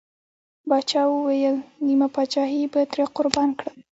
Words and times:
پاچا 0.69 1.01
وويل: 1.09 1.57
نيمه 1.85 2.07
پاچاهي 2.15 2.61
به 2.73 2.79
ترې 2.91 3.03
قربان 3.15 3.49
کړم. 3.59 3.77